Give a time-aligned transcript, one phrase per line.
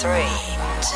[0.00, 0.26] 3,
[0.78, 0.94] 2,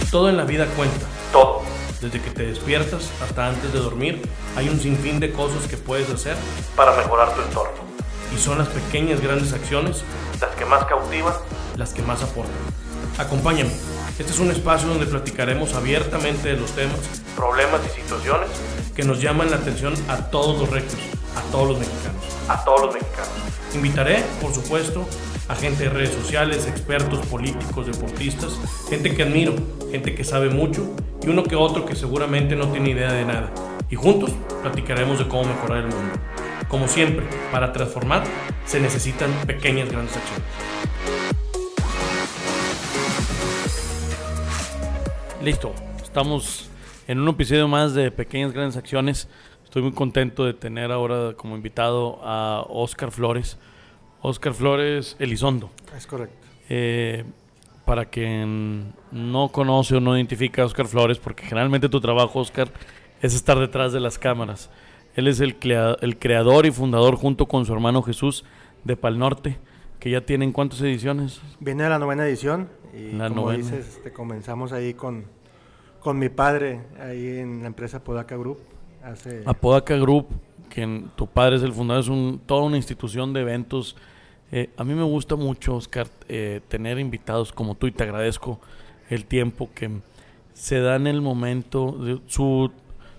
[0.00, 0.10] 1.
[0.10, 1.06] Todo en la vida cuenta.
[1.30, 1.62] Todo.
[2.00, 4.22] Desde que te despiertas hasta antes de dormir,
[4.56, 6.36] hay un sinfín de cosas que puedes hacer
[6.74, 7.84] para mejorar tu entorno.
[8.34, 10.04] Y son las pequeñas grandes acciones
[10.40, 11.34] las que más cautivan,
[11.76, 12.54] las que más aportan.
[13.18, 13.70] Acompáñame.
[14.18, 16.98] Este es un espacio donde platicaremos abiertamente de los temas,
[17.36, 18.48] problemas y situaciones
[18.96, 20.98] que nos llaman la atención a todos los rectos,
[21.36, 23.32] a todos los mexicanos, a todos los mexicanos.
[23.74, 25.06] Invitaré, por supuesto,
[25.48, 29.54] a gente de redes sociales, expertos, políticos, deportistas, gente que admiro,
[29.90, 33.52] gente que sabe mucho y uno que otro que seguramente no tiene idea de nada.
[33.90, 34.30] Y juntos
[34.62, 36.14] platicaremos de cómo mejorar el mundo.
[36.68, 38.24] Como siempre, para transformar
[38.64, 40.44] se necesitan pequeñas grandes acciones.
[45.42, 46.70] Listo, estamos
[47.06, 49.28] en un episodio más de Pequeñas Grandes Acciones.
[49.62, 53.58] Estoy muy contento de tener ahora como invitado a Oscar Flores.
[54.26, 55.70] Oscar Flores Elizondo.
[55.96, 56.34] Es correcto.
[56.70, 57.24] Eh,
[57.84, 62.70] para quien no conoce o no identifica a Oscar Flores, porque generalmente tu trabajo, Oscar,
[63.20, 64.70] es estar detrás de las cámaras.
[65.14, 68.44] Él es el, crea- el creador y fundador, junto con su hermano Jesús,
[68.84, 69.58] de Pal Norte,
[70.00, 71.42] que ya tienen cuántas ediciones?
[71.60, 73.62] Viene la novena edición y La como novena.
[73.62, 75.26] dices, este, comenzamos ahí con,
[76.00, 78.58] con mi padre, ahí en la empresa Podaca Group.
[79.02, 80.28] Hace, Apodaca Group,
[80.70, 83.96] que en- tu padre es el fundador, es un, toda una institución de eventos.
[84.56, 88.60] Eh, a mí me gusta mucho, Oscar, eh, tener invitados como tú y te agradezco
[89.10, 89.90] el tiempo que
[90.52, 91.90] se da en el momento.
[91.90, 92.70] de- su,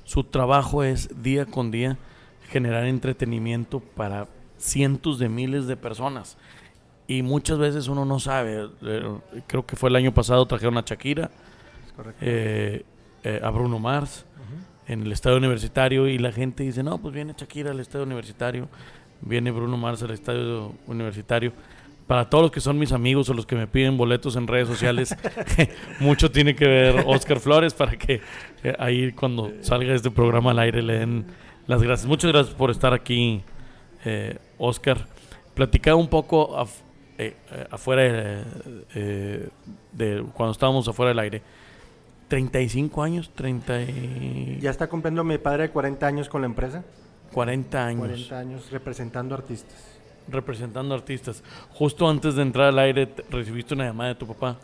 [0.06, 1.98] su trabajo es día con día
[2.50, 6.38] generar entretenimiento para cientos de miles de personas.
[7.06, 8.70] Y muchas veces uno no sabe.
[8.84, 9.04] eh,
[9.46, 11.32] creo que fue el año pasado, trajeron a Shakira,
[12.22, 12.84] eh,
[13.26, 14.26] eh, a Bruno Mars
[14.88, 18.70] en el estadio universitario y la gente dice, no, pues viene Shakira al estadio universitario,
[19.22, 21.54] viene Bruno Mars al estadio universitario.
[22.08, 24.68] Para todos los que son mis amigos o los que me piden boletos en redes
[24.68, 25.16] sociales,
[26.00, 28.22] mucho tiene que ver Oscar Flores para que
[28.64, 31.26] eh, ahí cuando salga este programa al aire le den
[31.68, 32.08] las gracias.
[32.08, 33.42] Muchas gracias por estar aquí,
[34.04, 35.08] eh, Oscar.
[35.56, 36.56] Platicaba un poco
[37.18, 39.50] eh, eh, afuera de,
[39.92, 41.42] de cuando estábamos afuera del aire.
[42.28, 46.84] 35 años, 30 y Ya está cumpliendo mi padre 40 años con la empresa.
[47.36, 49.76] 40 años 40 años representando artistas.
[50.28, 51.44] representando artistas.
[51.74, 54.58] Justo antes de entrar al aire te- recibiste una llamada de tu papá.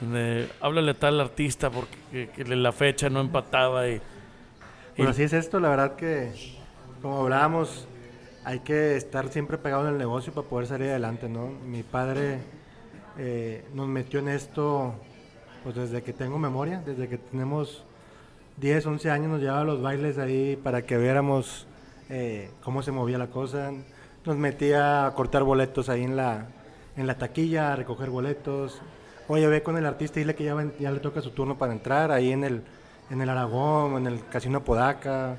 [0.00, 4.00] De, háblale a tal artista porque que- que la fecha no empataba y,
[4.96, 6.32] y- así es esto, la verdad que,
[7.00, 7.86] como hablábamos,
[8.44, 11.48] hay que estar siempre pegado en el negocio para poder salir adelante, ¿no?
[11.48, 12.40] Mi padre
[13.18, 14.94] eh, nos metió en esto,
[15.62, 17.84] pues desde que tengo memoria, desde que tenemos
[18.58, 21.66] 10, 11 años, nos llevaba a los bailes ahí para que viéramos
[22.10, 23.72] eh, cómo se movía la cosa.
[24.24, 26.46] Nos metía a cortar boletos ahí en la,
[26.96, 28.80] en la taquilla, a recoger boletos.
[29.28, 32.10] Oye, ve con el artista y dile que ya, le toca su turno para entrar
[32.10, 32.62] ahí en el,
[33.10, 35.36] en el Aragón, en el Casino Podaca.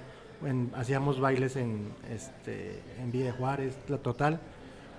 [0.76, 4.40] hacíamos bailes en, este, en Villa de Juárez, la total.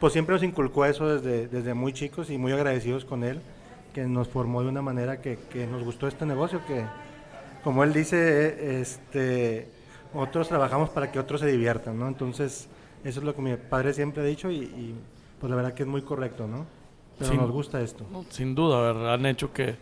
[0.00, 3.41] Pues siempre nos inculcó eso desde, desde muy chicos y muy agradecidos con él,
[3.94, 6.84] que nos formó de una manera que, que nos gustó este negocio, que
[7.65, 9.69] como él dice, eh, este,
[10.19, 12.09] otros trabajamos para que otros se diviertan, ¿no?
[12.09, 12.69] Entonces,
[13.04, 14.94] eso es lo que mi padre siempre ha dicho y, y,
[15.41, 16.66] pues la verdad que es muy correcto, ¿no?
[17.19, 18.04] Pero nos gusta esto.
[18.28, 19.15] sin duda ¿verdad?
[19.15, 19.76] han hecho que,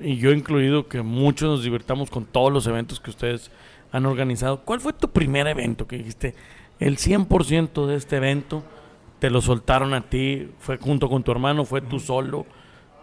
[0.00, 3.50] y yo incluido, que muchos nos divirtamos con todos los eventos que ustedes
[3.92, 4.60] han organizado.
[4.64, 6.34] ¿Cuál fue tu primer evento que dijiste?
[6.80, 8.64] El 100% de este evento
[9.20, 12.44] te lo soltaron a ti, fue junto con tu hermano, fue tú solo.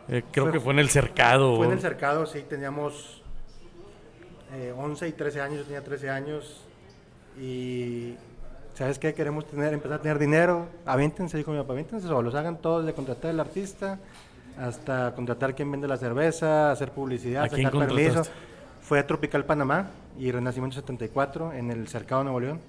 [0.10, 1.56] Eh, creo Fue- que fue en el cercado.
[1.56, 3.21] Fue en el cercado, sí, teníamos
[4.53, 6.62] eh, 11 y 13 años, yo tenía 13 años
[7.39, 8.16] y
[8.73, 9.13] ¿sabes qué?
[9.13, 12.94] Queremos tener, empezar a tener dinero, aviéntense, dijo mi papá, aviéntense solos, hagan todo, de
[12.94, 14.00] contratar al artista
[14.59, 18.28] hasta contratar quien vende la cerveza, hacer publicidad, ¿A sacar?
[18.81, 19.89] Fue a Tropical Panamá
[20.19, 22.59] y Renacimiento 74 en el cercado Nuevo León.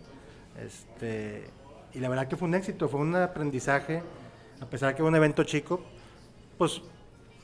[0.65, 1.49] Este,
[1.95, 4.03] y la verdad que fue un éxito, fue un aprendizaje,
[4.61, 5.81] a pesar de que fue un evento chico,
[6.59, 6.83] pues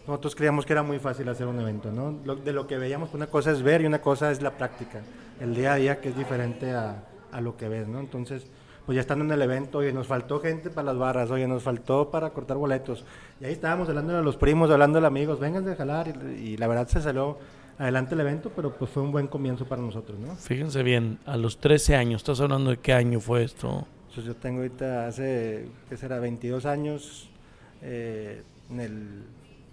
[0.09, 2.19] nosotros creíamos que era muy fácil hacer un evento, ¿no?
[2.25, 5.01] Lo- de lo que veíamos, una cosa es ver y una cosa es la práctica,
[5.41, 8.01] el día a día que es diferente a, a lo que ves, ¿no?
[8.01, 8.47] Entonces,
[8.87, 11.63] pues ya estando en el evento, oye, nos faltó gente para las barras, oye, nos
[11.63, 13.05] faltó para cortar boletos.
[13.39, 16.09] Y ahí estábamos hablando a los primos, hablando a los amigos, vengan de jalar.
[16.09, 17.37] Y, y la verdad se salió
[17.79, 20.35] adelante el evento, pero pues fue un buen comienzo para nosotros, ¿no?
[20.37, 23.87] Fíjense bien, a los 13 años, ¿estás hablando de qué año fue esto?
[24.09, 26.19] Entonces yo tengo ahorita hace, ¿qué será?
[26.19, 27.29] 22 años,
[27.83, 29.23] eh, en el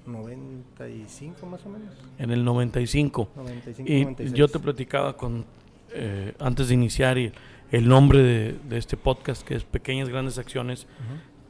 [0.06, 1.94] 95 más o menos.
[2.18, 3.30] En el 95.
[3.36, 4.34] 95, Y 96.
[4.34, 5.46] yo te platicaba con,
[5.94, 7.32] eh, antes de iniciar y
[7.72, 10.88] el nombre de, de este podcast, que es Pequeñas Grandes Acciones,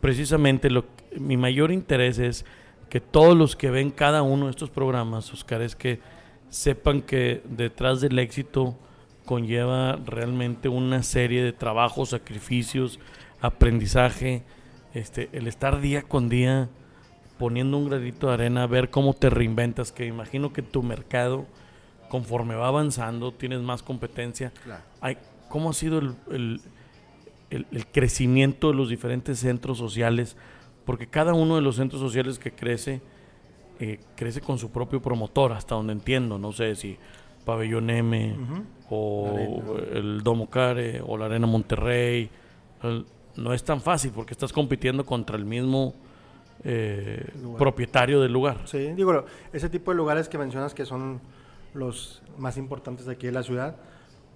[0.01, 0.85] precisamente lo,
[1.17, 2.45] mi mayor interés es
[2.89, 5.99] que todos los que ven cada uno de estos programas, Oscar, es que
[6.49, 8.77] sepan que detrás del éxito
[9.25, 12.99] conlleva realmente una serie de trabajos, sacrificios,
[13.41, 14.43] aprendizaje,
[14.93, 16.69] este, el estar día con día
[17.37, 21.45] poniendo un granito de arena, ver cómo te reinventas, que imagino que tu mercado,
[22.09, 24.53] conforme va avanzando, tienes más competencia.
[25.01, 25.17] Hay,
[25.49, 26.61] ¿Cómo ha sido el,
[27.49, 30.35] el, crecimiento de los diferentes centros sociales?
[30.85, 33.01] Porque cada uno de los centros sociales que crece,
[33.79, 36.37] eh, crece con su propio promotor, hasta donde entiendo.
[36.37, 36.97] No sé si
[37.43, 38.35] Pabellón M,
[38.89, 42.29] o el Domo Care, o la Arena Monterrey.
[43.35, 45.93] no es tan fácil porque estás compitiendo contra el mismo
[46.65, 47.23] eh,
[47.57, 48.61] propietario del lugar.
[48.65, 51.21] Sí, digo, ese tipo de lugares que mencionas que son
[51.75, 53.75] los más importantes de aquí de la ciudad,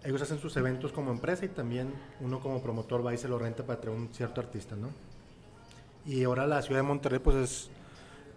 [0.03, 1.91] ellos hacen sus eventos como empresa y también
[2.21, 4.89] uno como promotor va y se lo renta para traer un cierto artista, ¿no?
[6.05, 7.69] Y ahora la ciudad de Monterrey, pues es,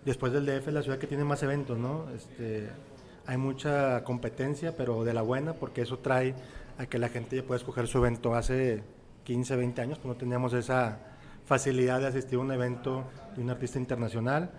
[0.07, 2.07] después del DF, la ciudad que tiene más eventos, ¿no?
[2.17, 2.71] Este,
[3.27, 6.35] hay mucha competencia, pero de la buena, porque eso trae
[6.79, 8.35] a que la gente ya pueda escoger su evento.
[8.35, 8.83] Hace
[9.25, 11.12] 15, 20 años, pues no teníamos esa
[11.45, 13.05] facilidad de asistir a un evento
[13.37, 14.51] de un artista internacional,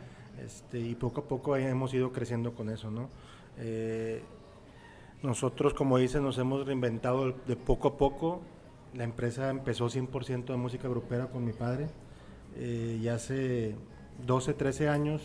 [0.43, 3.09] este, y poco a poco hemos ido creciendo con eso, ¿no?
[3.57, 4.21] Eh,
[5.21, 8.41] nosotros, como dice, nos hemos reinventado de poco a poco.
[8.93, 11.87] La empresa empezó 100% de música grupera con mi padre.
[12.55, 13.75] Eh, y hace
[14.25, 15.21] 12, 13 años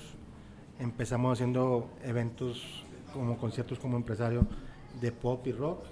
[0.78, 4.46] empezamos haciendo eventos como conciertos como empresario
[5.00, 5.84] de pop y rock.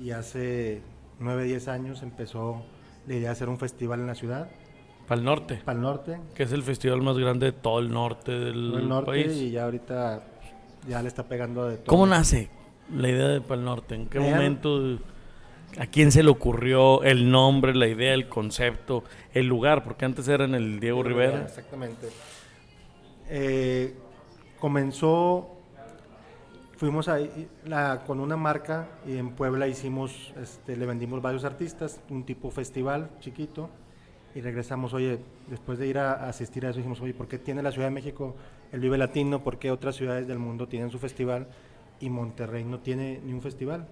[0.00, 0.82] Y hace
[1.20, 2.64] 9, 10 años empezó
[3.06, 4.50] la idea de hacer un festival en la ciudad.
[5.06, 5.60] Para el norte.
[5.64, 6.20] Para el norte.
[6.34, 9.64] Que es el festival más grande de todo el norte del el norte Y ya
[9.64, 10.22] ahorita
[10.88, 11.86] ya le está pegando de todo.
[11.86, 12.50] ¿Cómo nace?
[12.90, 13.94] la idea de Pal Norte?
[13.94, 14.98] ¿En qué momento,
[15.78, 19.84] a quién se le ocurrió el nombre, la idea, el concepto, el lugar?
[19.84, 21.42] Porque antes era en el Diego, Rivera.
[21.42, 22.08] Exactamente.
[23.28, 23.96] Eh,
[24.58, 25.50] comenzó,
[26.76, 32.00] fuimos ahí la, con una marca y en Puebla hicimos, este, le vendimos varios artistas,
[32.10, 33.70] un tipo festival chiquito
[34.34, 35.18] y regresamos, oye,
[35.48, 37.94] después de ir a, asistir a eso, dijimos, oye, ¿por qué tiene la Ciudad de
[37.94, 38.34] México
[38.72, 39.42] el Vive Latino?
[39.42, 41.48] ¿Por qué otras ciudades del mundo tienen su festival?
[42.02, 43.86] y Monterrey no tiene ni un festival.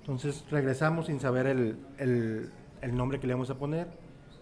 [0.00, 3.88] Entonces regresamos sin saber el, el, nombre que le vamos a poner.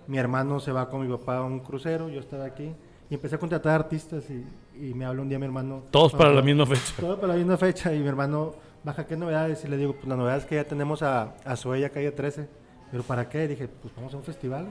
[0.07, 2.71] Mi hermano se va con mi papá a un crucero, yo estaba aquí
[3.11, 4.45] y empecé a contratar artistas y,
[4.79, 5.83] y me habló un día mi hermano.
[5.91, 6.95] Todos para la misma fecha.
[7.01, 9.65] Todos para la misma fecha y mi hermano baja, ¿qué novedades?
[9.65, 12.47] Y le digo, pues la novedad es que ya tenemos a, a Zoella calle 13.
[12.91, 13.49] Pero ¿para qué?
[13.49, 14.67] dije, pues vamos a un festival.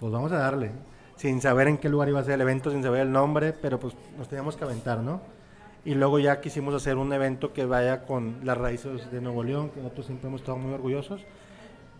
[0.00, 0.70] Pues vamos a darle.
[1.16, 3.78] Sin saber en qué lugar iba a ser el evento, sin saber el nombre, pero
[3.78, 5.20] pues nos teníamos que aventar, ¿no?
[5.84, 9.68] Y luego ya quisimos hacer un evento que vaya con las raíces de Nuevo León,
[9.68, 11.26] que nosotros siempre hemos estado muy orgullosos.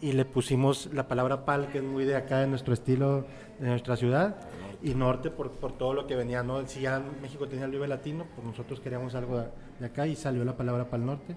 [0.01, 3.27] Y le pusimos la palabra pal, que es muy de acá, de nuestro estilo,
[3.59, 4.35] de nuestra ciudad.
[4.83, 6.67] Y norte por, por todo lo que venía, ¿no?
[6.67, 9.43] Si ya México tenía el Vive Latino, pues nosotros queríamos algo
[9.79, 11.37] de, acá y salió la palabra pal norte.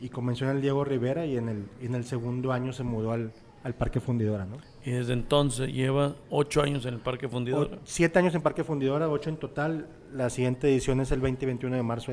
[0.00, 3.12] Y comenzó en el Diego Rivera y en el, en el segundo año se mudó
[3.12, 3.30] al,
[3.62, 4.71] al Parque Fundidora, ¿no?
[4.84, 7.78] Y desde entonces lleva ocho años en el Parque Fundidora.
[7.84, 9.86] siete años en Parque Fundidora, ocho en total.
[10.12, 12.12] La siguiente edición es el 20 y 21 de marzo,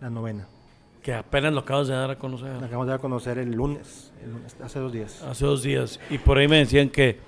[0.00, 0.46] la novena.
[1.02, 2.50] Que apenas lo acabas de dar a conocer.
[2.50, 4.12] Lo acabamos de dar a conocer el lunes,
[4.62, 5.22] hace dos días.
[5.22, 5.98] Hace dos días.
[6.10, 7.18] Y por ahí me decían que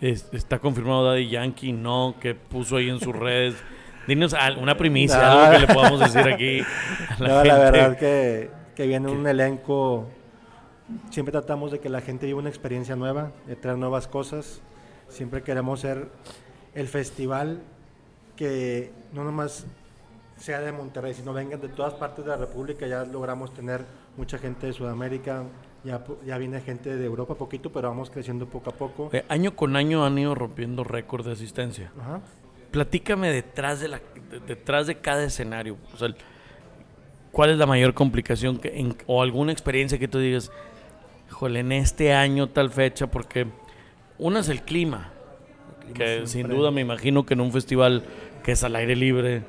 [0.00, 3.56] está confirmado Daddy Yankee, no, que puso ahí en sus redes.
[4.06, 6.60] Dinos una primicia, algo que le podamos decir aquí.
[7.18, 10.08] A la, no, la verdad que, que viene un elenco
[11.10, 14.60] Siempre tratamos de que la gente viva una experiencia nueva, de traer nuevas cosas.
[15.08, 16.08] Siempre queremos ser
[16.74, 17.60] el festival
[18.36, 19.66] que no nomás
[20.36, 22.86] sea de Monterrey, sino vengan de todas partes de la República.
[22.86, 23.84] Ya logramos tener
[24.16, 25.44] mucha gente de Sudamérica,
[25.84, 29.10] ya, ya viene gente de Europa poquito, pero vamos creciendo poco a poco.
[29.12, 31.90] Eh, año con año han ido rompiendo récord de asistencia.
[32.70, 34.00] Platícame detrás de, la,
[34.46, 35.76] detrás de cada escenario.
[37.32, 40.50] ¿Cuál es la mayor complicación que, o alguna experiencia que tú digas,
[41.28, 43.46] híjole, en este año tal fecha, porque
[44.18, 45.12] una es el clima,
[45.94, 48.04] que sin duda me imagino que en un festival
[48.42, 49.44] que es al aire libre,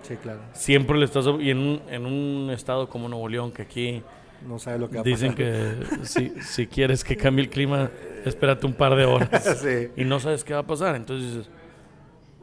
[0.53, 4.03] siempre le estás, y en un, en un estado como Nuevo León, que aquí
[4.48, 7.89] no sabe lo que dicen que si, si, quieres que cambie el clima,
[8.25, 9.65] espérate un par de horas.
[9.98, 11.50] Y no sabes qué va a pasar, entonces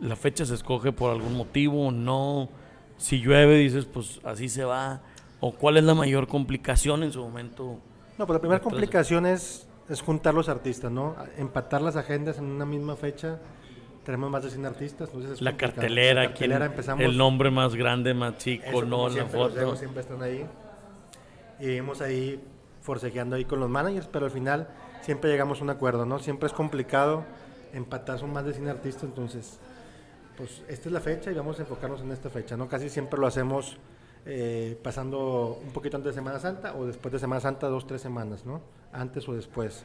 [0.00, 2.48] la fecha se escoge por algún motivo, no,
[2.98, 5.02] si llueve dices pues así se va,
[5.40, 7.80] o cuál es la mayor complicación en su momento
[8.18, 9.66] no, pues la primera complicación es,
[10.04, 11.16] juntar los artistas, ¿no?
[11.36, 13.38] Empatar las agendas en una misma fecha.
[14.04, 18.14] Tenemos más de 100 artistas, entonces la cartelera, la cartelera empezamos, el nombre más grande,
[18.14, 19.74] más chico, no, la foto.
[19.74, 20.46] siempre están ahí.
[21.58, 22.40] Y vimos ahí
[22.82, 24.68] forcejeando ahí con los managers, pero al final
[25.00, 26.20] siempre llegamos a un acuerdo, ¿no?
[26.20, 27.24] Siempre es complicado
[27.72, 29.58] empatar, son más de 100 artistas, entonces
[30.36, 32.68] pues esta es la fecha y vamos a enfocarnos en esta fecha, ¿no?
[32.68, 33.76] Casi siempre lo hacemos
[34.26, 38.02] eh, pasando un poquito antes de Semana Santa o después de Semana Santa, dos, tres
[38.02, 38.60] semanas, ¿no?
[38.92, 39.84] Antes o después.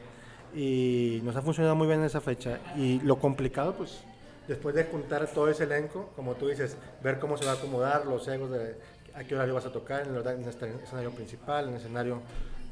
[0.55, 2.59] Y nos ha funcionado muy bien esa fecha.
[2.75, 4.03] Y lo complicado, pues,
[4.47, 8.05] después de juntar todo ese elenco, como tú dices, ver cómo se va a acomodar,
[8.05, 8.75] los egos de
[9.13, 12.21] a qué horario vas a tocar, en el, en este escenario principal, en el escenario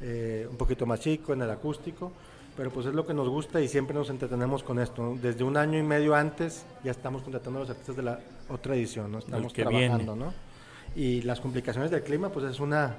[0.00, 2.12] eh, un poquito más chico, en el acústico
[2.56, 5.16] pero pues es lo que nos gusta y siempre nos entretenemos con esto.
[5.22, 8.74] Desde un año y medio antes ya estamos contratando a los artistas de la otra
[8.74, 9.18] edición, ¿no?
[9.18, 10.34] Estamos trabajando, ¿no?
[10.96, 12.96] Y las complicaciones del clima, pues es una,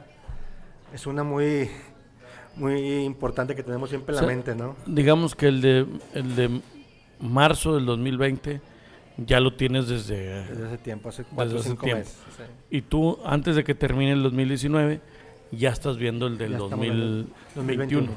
[0.94, 1.70] es una muy,
[2.56, 4.76] muy importante que tenemos siempre en la mente, ¿no?
[4.86, 6.62] Digamos que el de, el de
[7.20, 8.62] marzo del 2020
[9.18, 12.18] ya lo tienes desde, desde hace tiempo, hace cuatro o cinco meses.
[12.70, 15.02] Y tú, antes de que termine el 2019,
[15.52, 18.10] ya estás viendo el del 2021.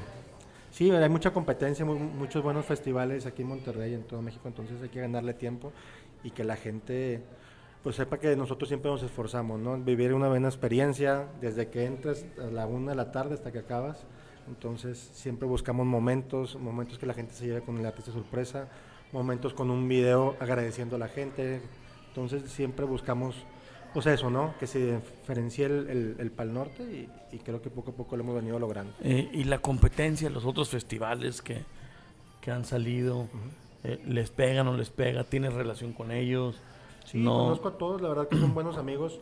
[0.71, 4.89] Sí, hay mucha competencia, muchos buenos festivales aquí en Monterrey, en todo México, entonces hay
[4.89, 5.73] que ganarle tiempo
[6.25, 7.23] y que la gente
[7.85, 9.77] pues sepa que nosotros siempre nos esforzamos, ¿no?
[9.77, 13.59] Vivir una buena experiencia desde que entras a la una de la tarde hasta que
[13.59, 14.07] acabas.
[14.49, 18.69] Entonces siempre buscamos momentos, momentos que la gente se lleve con el artista sorpresa,
[19.13, 21.61] momentos con un video agradeciendo a la gente.
[22.09, 23.37] Entonces siempre buscamos
[23.93, 24.55] pues eso, ¿no?
[24.59, 28.35] Que se diferencie el, el, Pal Norte y, creo que poco a poco lo hemos
[28.35, 28.95] venido logrando.
[29.03, 31.63] Eh, y la competencia, los otros festivales que,
[32.41, 33.29] que han salido,
[33.85, 35.23] eh, ¿les pegan o les pega?
[35.23, 36.61] ¿Tienes relación con ellos?
[37.05, 37.37] Sí, no.
[37.37, 39.21] conozco a todos, la verdad que son buenos amigos.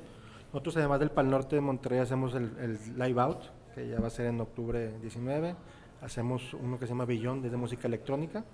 [0.52, 3.42] Nosotros además del Pal Norte de Monterrey hacemos el, el, Live Out,
[3.74, 5.56] que ya va a ser en octubre 19.
[6.02, 8.44] Hacemos uno que se llama Billón, desde música electrónica.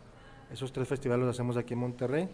[0.53, 2.29] Esos tres festivales los hacemos aquí en Monterrey.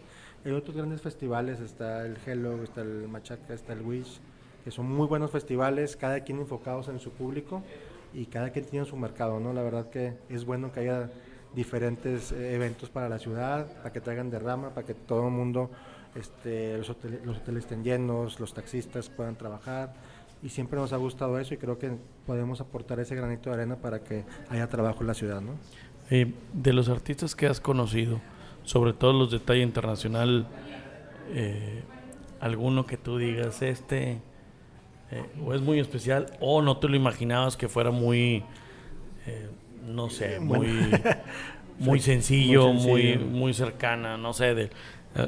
[0.45, 4.19] Hay otros grandes festivales, está el Hello, está el Machaca, está el Wish,
[4.63, 7.61] que son muy buenos festivales, cada quien enfocados en su público
[8.13, 9.51] y cada quien tiene su mercado, ¿no?
[9.51, 11.09] La verdad que es bueno que haya
[11.53, 15.69] diferentes eh, eventos para la ciudad, para que traigan derrama, para que todo el mundo,
[16.15, 19.93] este, los, hoteles, los hoteles estén llenos, los taxistas puedan trabajar.
[20.43, 21.91] Y siempre nos ha gustado eso y creo que
[22.25, 25.53] podemos aportar ese granito de arena para que haya trabajo en la ciudad, ¿no?
[26.11, 28.21] Eh, de los artistas que has conocido,
[28.63, 30.47] sobre todo los de talla internacional,
[31.33, 31.83] eh,
[32.39, 34.19] alguno que tú digas, este,
[35.11, 38.43] eh, o es muy especial, o no te lo imaginabas que fuera muy,
[39.25, 39.49] eh,
[39.87, 40.67] no sé, muy,
[41.79, 44.69] muy, sencillo, muy, muy, cercana, no sé, de,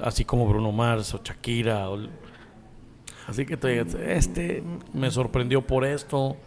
[0.04, 1.88] así como Bruno Mars o Shakira.
[3.28, 4.64] así que digas, este
[4.94, 6.38] me sorprendió por esto.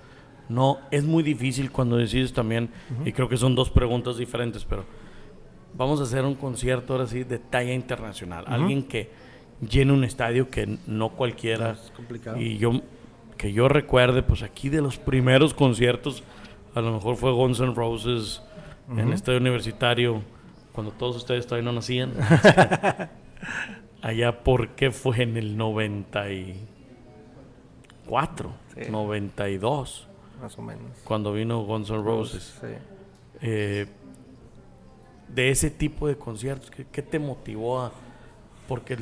[0.49, 2.71] No, es muy difícil cuando decides también,
[3.05, 4.85] y creo que son dos preguntas diferentes, pero
[5.75, 8.45] vamos a hacer un concierto ahora sí de talla internacional.
[8.49, 9.11] Alguien que
[9.61, 11.73] llene un estadio que no cualquiera.
[11.73, 12.37] Es complicado.
[12.37, 12.81] Y yo,
[13.37, 16.25] que yo recuerde, pues aquí de los primeros conciertos,
[16.75, 18.43] a lo mejor fue Guns N' Roses
[18.91, 20.21] en el estadio universitario,
[20.73, 22.13] cuando todos ustedes todavía no nacían.
[24.03, 28.53] Allá, ¿por qué fue en el 94?
[28.91, 30.09] 92.
[30.41, 30.99] Más o menos.
[31.05, 32.59] Cuando vino Guns N' Roses.
[32.61, 32.67] Sí.
[33.43, 33.87] Eh,
[35.35, 36.71] de ese tipo de conciertos?
[36.71, 37.93] ¿Qué, te motivó a...?
[38.69, 38.97] Porque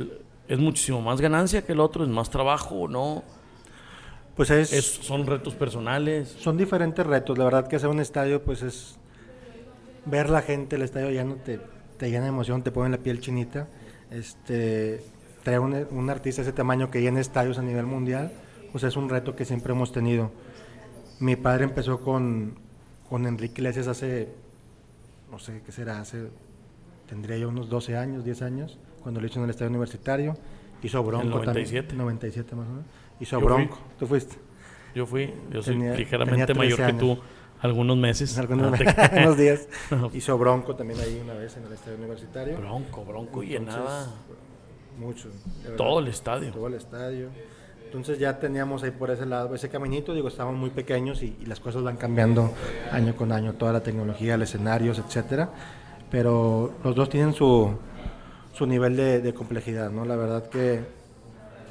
[0.47, 3.23] es muchísimo más ganancia que el otro, es más trabajo, ¿no?
[4.35, 6.29] Pues es, son retos personales.
[6.29, 7.37] Son diferentes retos.
[7.37, 8.99] La verdad que hacer un estadio, pues es
[10.05, 11.61] ver la gente, el estadio ya no te,
[11.99, 13.69] te llena de emoción, te pone la piel chinita.
[14.11, 15.03] Este,
[15.43, 18.33] traer un, un, artista de ese tamaño que llene estadios a nivel mundial,
[18.73, 20.31] pues es un reto que siempre hemos tenido.
[21.21, 22.59] Mi padre empezó con,
[23.09, 24.29] con Enrique Iglesias hace
[25.31, 26.29] no sé qué será, hace,
[27.07, 30.37] tendría yo unos 12 años, 10 años, cuando lo hizo en el estadio universitario.
[30.83, 31.89] Hizo Bronco 97?
[31.89, 31.99] también.
[31.99, 32.87] 97 más o menos.
[33.21, 33.79] Hizo Bronco.
[33.99, 34.37] ¿Tú fuiste?
[34.95, 37.19] Yo fui, yo soy ligeramente mayor que tú,
[37.61, 38.39] algunos meses.
[38.39, 39.69] Algunos, ah, unos días.
[40.13, 42.57] Hizo Bronco también ahí una vez en el estadio universitario.
[42.59, 44.07] Bronco, Bronco y llenaba.
[44.99, 45.29] Mucho.
[45.77, 46.53] Todo el estadio.
[46.53, 47.29] Todo el estadio.
[47.85, 51.59] Entonces ya teníamos ahí por ese lado, ese caminito, digo, estábamos muy pequeños y, las
[51.59, 52.53] cosas van cambiando
[52.93, 55.51] año con año, toda la tecnología, los escenarios, etcétera.
[56.11, 57.79] Pero los dos tienen su,
[58.53, 60.05] su nivel de, complejidad, ¿no?
[60.05, 60.81] La verdad que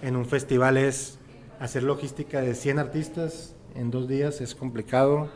[0.01, 1.19] en un festival es
[1.59, 5.29] hacer logística de 100 artistas en dos días es complicado,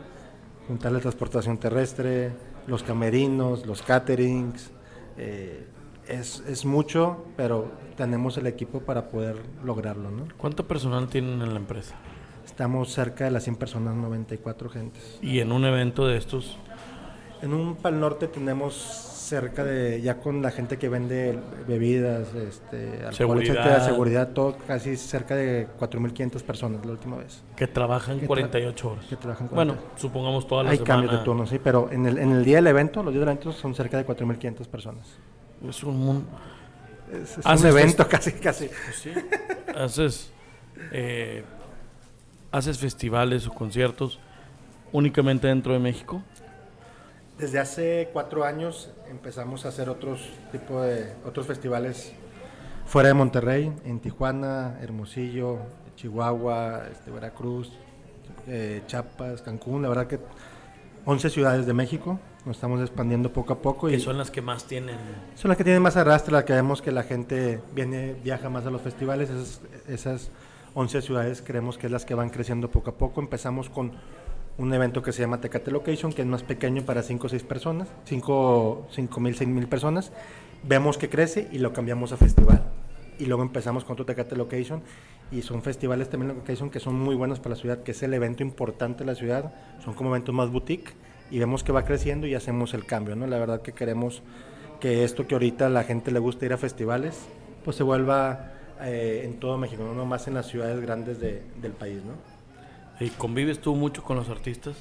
[0.68, 2.32] juntar la transportación terrestre,
[2.66, 4.70] los camerinos, los caterings,
[5.16, 5.66] eh,
[6.08, 10.10] es, es, mucho, pero tenemos el equipo para poder lograrlo.
[10.10, 10.26] ¿no?
[10.36, 11.96] ¿Cuánto personal tienen en la empresa?
[12.44, 15.18] Estamos cerca de las 100 personas, 94 gentes.
[15.22, 16.58] ¿Y en un evento de estos?
[17.42, 23.04] En un Pal Norte tenemos cerca de, ya con la gente que vende bebidas, este,
[23.06, 23.84] alcohol, seguridad.
[23.84, 27.42] seguridad, todo casi cerca de 4.500 personas la última vez.
[27.56, 29.04] Que trabajan 48 horas.
[29.06, 29.54] Que trabajan 40.
[29.54, 32.56] Bueno, supongamos todas las Hay cambios de turno, sí, pero en el, en el día
[32.56, 35.06] del evento, los días del evento son cerca de 4.500 personas
[35.68, 36.26] es un mundo.
[37.12, 38.68] es, es un evento casi, casi.
[38.68, 39.12] Pues sí,
[39.76, 40.32] haces,
[40.92, 41.44] eh,
[42.50, 44.18] haces festivales o conciertos
[44.92, 46.22] únicamente dentro de México.
[47.38, 52.12] Desde hace cuatro años empezamos a hacer otros tipo de otros festivales
[52.86, 55.58] fuera de Monterrey, en Tijuana, Hermosillo,
[55.96, 57.72] Chihuahua, este, Veracruz,
[58.46, 59.82] eh, Chiapas, Cancún.
[59.82, 60.20] La verdad que
[61.04, 62.20] 11 ciudades de México.
[62.44, 64.96] Nos estamos expandiendo poco a poco y son las que más tienen.
[65.36, 68.66] son las que tienen más arrastre, las que vemos que la gente viene, viaja más
[68.66, 69.30] a los festivales.
[69.30, 70.30] Esas, esas
[70.74, 73.20] 11 ciudades creemos que es las que van creciendo poco a poco.
[73.20, 73.92] Empezamos con
[74.58, 77.42] un evento que se llama Tecate Location, que es más pequeño para 5 o 6
[77.44, 78.86] personas, 5
[79.20, 80.12] mil, 6 mil personas.
[80.62, 82.62] Vemos que crece y lo cambiamos a festival.
[83.18, 84.82] Y luego empezamos con otro Tecate Location.
[85.30, 88.12] Y son festivales también Location que son muy buenos para la ciudad, que es el
[88.14, 89.54] evento importante de la ciudad.
[89.84, 90.92] Son como eventos más boutique.
[91.30, 93.26] Y vemos que va creciendo y hacemos el cambio, ¿no?
[93.26, 94.22] La verdad que queremos
[94.80, 97.18] que esto que ahorita a la gente le gusta ir a festivales,
[97.64, 101.72] pues se vuelva eh, en todo México, no más en las ciudades grandes de- del
[101.72, 102.31] país, ¿no?
[103.00, 104.76] ¿Y convives tú mucho con los artistas?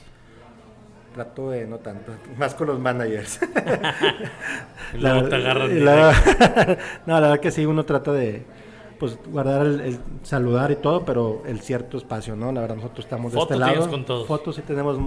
[1.13, 3.39] Trato de no tanto, más con los managers.
[4.94, 6.12] Luego te agarran luego-
[7.06, 8.46] no, la verdad que sí, uno trata de
[9.00, 12.51] pues guardar el, el saludar y todo, pero el cierto espacio, ¿no?
[12.51, 13.89] La verdad nosotros estamos de este lado.
[13.89, 14.27] con todos.
[14.27, 14.98] Fotos sí tenemos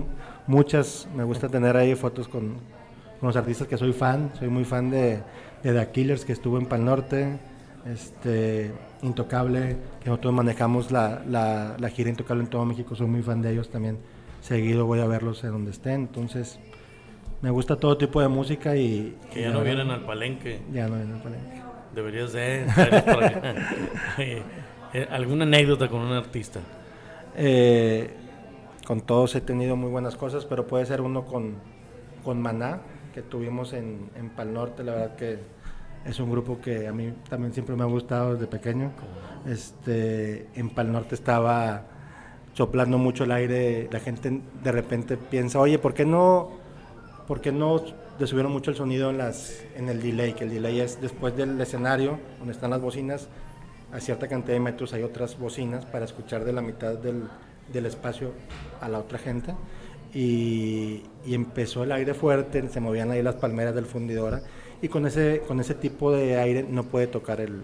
[0.48, 2.54] muchas, me gusta tener ahí fotos con,
[3.20, 5.22] con los artistas que soy fan, soy muy fan de,
[5.62, 7.38] de The Killers que estuvo en Pal Norte,
[7.86, 8.72] este
[9.04, 13.42] Intocable, que nosotros manejamos la, la, la gira Intocable en todo México, soy muy fan
[13.42, 13.98] de ellos también.
[14.40, 16.58] Seguido voy a verlos en donde estén, entonces
[17.42, 20.60] me gusta todo tipo de música y Que ya no verdad- vienen al palenque.
[20.72, 21.62] ya no vienen al palenque.
[21.94, 22.66] Deberías de
[24.18, 24.42] eh,
[25.10, 26.60] ¿Alguna anécdota con un artista?
[27.36, 28.10] Eh,
[28.86, 31.54] con todos he tenido muy buenas cosas, pero puede ser uno con,
[32.24, 32.80] con Maná,
[33.14, 34.82] que tuvimos en, en Pal Norte.
[34.84, 35.38] La verdad que
[36.04, 38.92] es un grupo que a mí también siempre me ha gustado desde pequeño.
[39.46, 41.82] Este, en Pal Norte estaba
[42.52, 43.88] soplando mucho el aire.
[43.90, 46.50] La gente de repente piensa, oye, ¿por qué no,
[47.26, 47.82] por qué no
[48.18, 50.34] le mucho el sonido en, las, en el delay?
[50.34, 53.28] Que el delay es después del escenario, donde están las bocinas,
[53.92, 57.24] a cierta cantidad de metros hay otras bocinas para escuchar de la mitad del,
[57.72, 58.32] del espacio
[58.80, 59.54] a la otra gente.
[60.12, 64.42] Y, y empezó el aire fuerte, se movían ahí las palmeras del fundidora.
[64.82, 67.62] Y con ese, con ese tipo de aire no puede tocar el,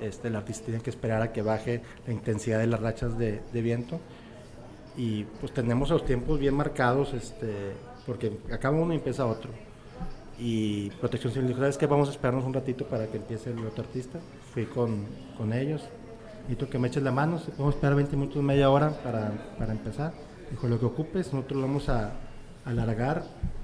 [0.00, 3.40] este, el artista, tiene que esperar a que baje la intensidad de las rachas de,
[3.52, 4.00] viento.
[4.96, 7.72] Y pues tenemos los tiempos bien marcados, este,
[8.06, 9.50] porque acaba uno y empieza otro.
[10.38, 11.86] Y Protección Civil dijo, ¿sabes qué?
[11.86, 14.18] Vamos a esperarnos un ratito para que empiece el otro artista.
[14.52, 15.82] Fui con, con ellos.
[16.42, 20.12] Necesito que me eches la mano, podemos esperar 20 minutos, media hora para, para empezar.
[20.50, 22.12] Dijo, lo que ocupes, nosotros lo vamos a
[22.64, 23.22] alargar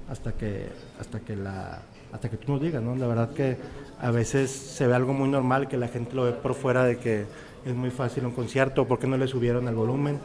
[0.09, 1.81] hasta que, hasta que la
[2.11, 2.95] hasta que tú nos digas, ¿no?
[2.95, 3.57] La verdad que
[3.99, 6.99] a veces se ve algo muy normal que la gente lo ve por fuera de
[6.99, 7.27] que
[7.65, 10.19] es muy fácil un concierto, por qué no le subieron el volumen,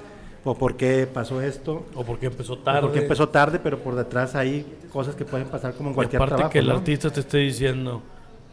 [0.44, 2.80] o por qué pasó esto, ¿O porque empezó o tarde?
[2.80, 6.22] porque empezó tarde, pero por detrás hay cosas que pueden pasar como en Y cualquier
[6.22, 6.50] aparte trabajo.
[6.50, 6.72] que el ¿no?
[6.72, 8.02] artista te esté diciendo,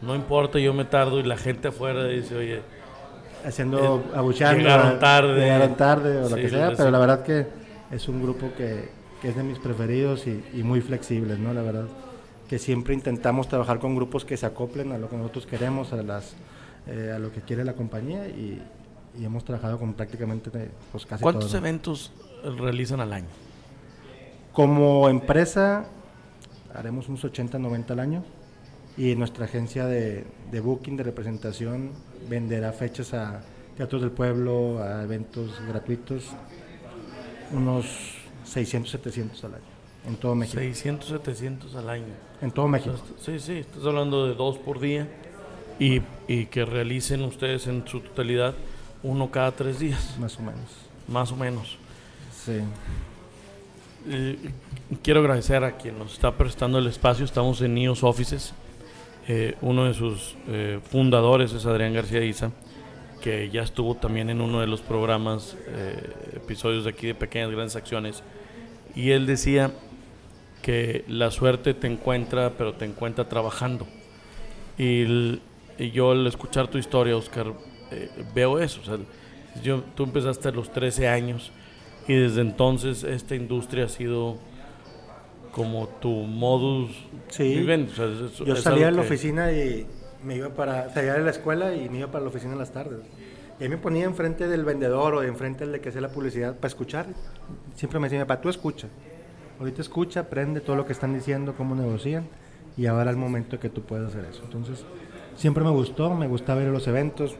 [0.00, 2.62] no importa, yo me tardo, y la gente afuera dice, oye,
[3.44, 5.40] haciendo Eh, abuchando, llegaron tarde.
[5.40, 7.48] llegaron tarde o lo Sí, que sea, pero la verdad que
[7.90, 8.90] es un grupo que,
[9.20, 11.52] que es de mis preferidos y, y muy flexibles, ¿no?
[11.54, 11.90] La verdad
[12.52, 16.02] que siempre intentamos trabajar con grupos que se acoplen a lo que nosotros queremos, a
[16.02, 16.34] las
[16.86, 18.60] eh, a lo que quiere la compañía y,
[19.18, 21.66] y hemos trabajado con prácticamente eh, pues casi ¿cuántos todos, ¿no?
[21.66, 22.12] eventos
[22.58, 23.28] realizan al año?
[24.52, 25.86] Como empresa
[26.74, 28.22] haremos unos 80, 90 al año
[28.98, 31.92] y nuestra agencia de, de booking, de representación,
[32.28, 33.40] venderá fechas a
[33.78, 36.26] teatros del pueblo, a eventos gratuitos,
[37.50, 37.86] unos
[38.44, 39.64] 600, 700 al año,
[40.06, 40.58] en todo México.
[40.58, 42.31] 600, 700 al año.
[42.42, 42.96] En todo México.
[43.24, 45.08] Sí, sí, estás hablando de dos por día
[45.78, 48.54] y, y que realicen ustedes en su totalidad
[49.04, 50.60] uno cada tres días, Más o menos.
[51.08, 51.78] más o menos.
[52.44, 52.60] Sí.
[54.08, 54.36] Eh,
[55.02, 57.24] quiero agradecer a quien nos está prestando el espacio.
[57.24, 58.52] Estamos en NIOS Offices.
[59.28, 62.50] Eh, uno de sus eh, fundadores es Adrián García Isa,
[63.20, 67.52] que ya estuvo también en uno de los programas, eh, episodios de aquí de Pequeñas
[67.52, 68.24] Grandes Acciones.
[68.96, 69.70] Y él decía
[70.62, 73.86] que la suerte te encuentra, pero te encuentra trabajando.
[74.78, 75.42] Y, el-
[75.78, 77.52] y yo al escuchar tu historia, Oscar,
[77.90, 78.80] eh, veo eso.
[78.80, 78.96] O sea,
[79.62, 81.52] yo, tú empezaste a los 13 años
[82.08, 84.38] y desde entonces esta industria ha sido
[85.50, 86.90] como tu modus
[87.28, 87.42] Sí.
[87.56, 87.92] vivendi.
[87.92, 89.86] O sea, es- Yo es salía de la que- oficina y
[90.24, 92.72] me iba para, salía de la escuela y me iba para la oficina en las
[92.72, 93.00] tardes.
[93.60, 96.68] Y ahí me ponía enfrente del vendedor o enfrente del que hacía la publicidad para
[96.68, 97.06] escuchar.
[97.76, 98.88] Siempre me decía, para tú escucha.
[99.62, 102.26] Ahorita escucha, aprende todo lo que están diciendo, cómo negocian
[102.76, 104.42] y ahora es el momento que tú puedes hacer eso.
[104.42, 104.84] Entonces,
[105.36, 107.36] siempre me gustó, me gustaba ir a los eventos.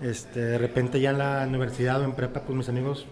[0.00, 3.06] Este, de repente ya en la universidad o en prepa, pues mis amigos,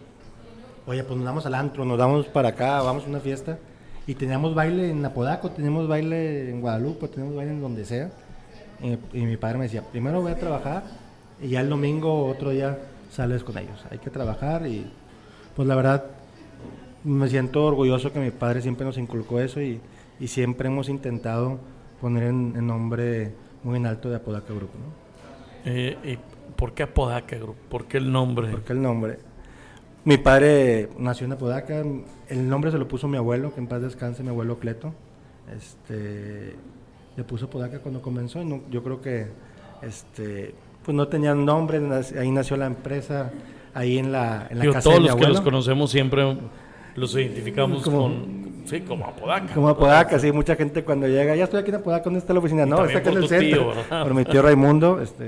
[0.87, 3.59] oye, pues nos damos al antro, nos damos para acá, vamos a una fiesta.
[4.07, 8.13] Y teníamos baile en Apodaco, teníamos baile en Guadalupe, teníamos baile en donde sea.
[8.81, 10.85] Y, y mi padre me decía, primero voy a trabajar
[11.43, 12.79] y ya el domingo otro día
[13.11, 13.85] sales con ellos.
[13.91, 14.89] Hay que trabajar y
[15.57, 16.20] pues la verdad
[17.05, 19.81] me siento orgulloso que mi padre siempre nos inculcó eso y,
[20.19, 21.59] y siempre hemos intentado
[22.01, 23.33] poner en, en nombre
[23.65, 24.75] muy en alto de Apodaca Grupo.
[24.79, 25.71] ¿no?
[25.71, 26.19] Eh, ¿Y
[26.57, 27.57] por qué Apodaca Group?
[27.69, 28.49] ¿Por qué el nombre?
[28.51, 29.19] Porque el nombre.
[30.05, 31.83] Mi padre nació en Apodaca,
[32.29, 34.95] el nombre se lo puso mi abuelo, que en paz descanse, mi abuelo Cleto.
[35.55, 36.55] Este,
[37.17, 39.27] le puso Apodaca cuando comenzó y no- yo creo que
[39.83, 41.81] este, pues no tenían nombre,
[42.19, 43.31] ahí nació la empresa,
[43.75, 46.37] ahí en la, en la Digo, casa todos de mi los que los conocemos siempre
[46.97, 48.41] los identificamos Como- con.
[48.67, 49.53] Sí, como Apodaca.
[49.55, 52.39] Como Apodaca, sí, mucha gente cuando llega, ya estoy aquí en Apodaca, ¿dónde está la
[52.41, 52.67] oficina?
[52.67, 53.67] No, está acá en el tío, centro.
[53.69, 54.03] ¿verdad?
[54.05, 55.25] por mi tío Raimundo, este,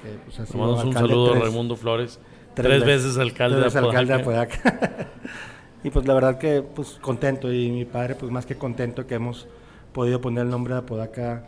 [0.00, 2.18] que pues ha sido un saludo a tres- Raimundo Flores.
[2.54, 3.98] tres Tres, veces alcalde tres de veces Apodaca.
[3.98, 5.08] alcalde de Apodaca.
[5.84, 9.16] y pues la verdad que pues contento y mi padre pues más que contento que
[9.16, 9.48] hemos
[9.92, 11.44] podido poner el nombre de Apodaca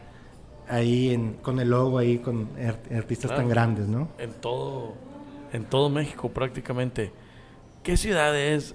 [0.68, 3.42] ahí en, con el logo ahí con ar- artistas Claro.
[3.42, 4.08] tan grandes, ¿no?
[4.18, 4.94] En todo,
[5.52, 7.12] en todo México prácticamente.
[7.82, 8.74] ¿Qué ciudad es?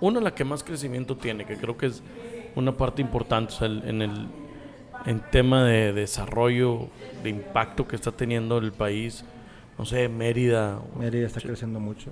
[0.00, 2.02] Una la que más crecimiento tiene, que creo que es
[2.56, 4.26] una parte importante o sea, el- en el
[5.06, 6.88] en tema de desarrollo,
[7.22, 9.24] de impacto que está teniendo el país.
[9.78, 10.80] No sé, Mérida.
[10.98, 12.10] Mérida está creciendo mucho.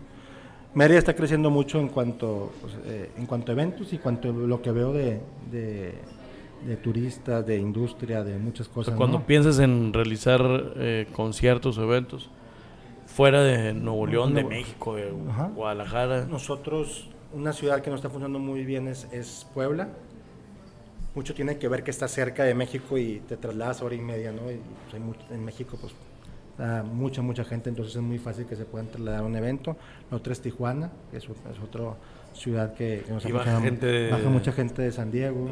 [0.75, 4.33] Mérida está creciendo mucho en cuanto pues, eh, en cuanto a eventos y cuanto a
[4.33, 5.95] lo que veo de, de,
[6.67, 8.95] de turistas, de industria, de muchas O sea, cosas.
[8.97, 9.27] cuando ¿no?
[9.27, 10.41] piensas en realizar
[10.77, 12.31] eh, conciertos o eventos
[13.07, 15.51] fuera de Nuevo León, de México, de Ajá.
[15.55, 16.25] Guadalajara.
[16.27, 19.89] Nosotros, una ciudad que nos está funcionando muy bien es, es Puebla.
[21.15, 24.33] Mucho tiene que ver que está cerca de México y te trasladas hora y media,
[24.33, 24.51] ¿no?
[24.51, 25.93] Y pues, hay mucho- en México, pues,
[26.53, 29.77] está mucha, mucha gente, entonces es muy fácil que se puedan trasladar a un evento.
[30.11, 31.95] La otra es Tijuana, que es, otra
[32.33, 35.49] ciudad que, que nos Y ha baja gente de- baja mucha gente de San Diego.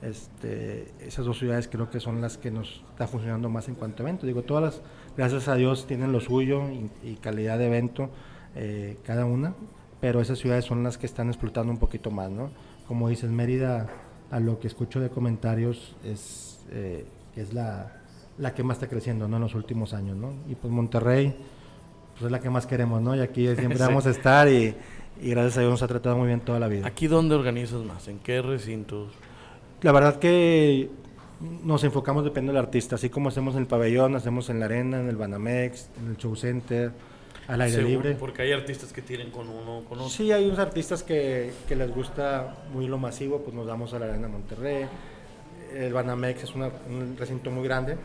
[0.00, 4.02] Este, esas dos ciudades creo que son las que nos está funcionando más en cuanto
[4.02, 4.26] a eventos.
[4.26, 4.82] Digo, todas las,
[5.16, 8.08] gracias a Dios, tienen lo suyo y, y calidad de evento
[8.56, 9.54] eh, cada una,
[10.02, 12.50] pero esas ciudades son las que están explotando un poquito más, ¿no?
[12.88, 13.86] Como dices, Mérida,
[14.32, 18.00] a lo que escucho de comentarios, es eh, es la,
[18.36, 19.36] la que más está creciendo, ¿no?
[19.36, 20.32] En los últimos años, ¿no?
[20.50, 21.34] Y pues Monterrey,
[22.14, 23.14] pues es la que más queremos, ¿no?
[23.14, 23.84] Y aquí siempre Sí.
[23.84, 24.74] vamos a estar y,
[25.22, 26.84] y gracias a Dios nos ha tratado muy bien toda la vida.
[26.84, 28.08] ¿Aquí dónde organizas más?
[28.08, 29.12] ¿En qué recintos?
[29.82, 30.90] La verdad que
[31.64, 34.98] nos enfocamos depende del artista, así como hacemos en el pabellón, hacemos en la arena,
[34.98, 36.92] en el Banamex, en el show center,
[37.48, 38.14] al aire Según- libre.
[38.14, 40.08] Porque hay artistas que tienen con uno, con otro.
[40.10, 43.98] Sí, hay unos artistas que, que les gusta muy lo masivo, pues nos damos a
[43.98, 44.86] la arena Monterrey.
[45.74, 47.96] El Banamex es una- un recinto muy grande,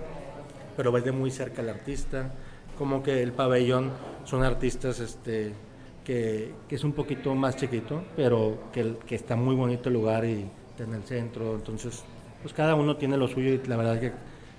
[0.76, 2.32] pero ves de muy cerca al artista.
[2.78, 3.92] Como que el pabellón
[4.24, 5.52] son artistas este,
[6.06, 10.24] que, que es un poquito más chiquito, pero que, que está muy bonito el lugar
[10.26, 11.56] y está en el centro.
[11.56, 12.04] Entonces,
[12.42, 14.12] pues cada uno tiene lo suyo y la verdad que,